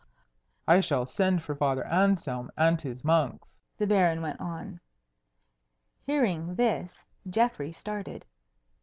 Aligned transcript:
"I 0.67 0.81
shall 0.81 1.05
send 1.05 1.43
for 1.43 1.53
Father 1.53 1.85
Anselm 1.85 2.49
and 2.57 2.81
his 2.81 3.03
monks," 3.05 3.47
the 3.77 3.85
Baron 3.85 4.23
went 4.23 4.39
on. 4.41 4.79
Hearing 6.07 6.55
this 6.55 7.05
Geoffrey 7.29 7.71
started. 7.71 8.25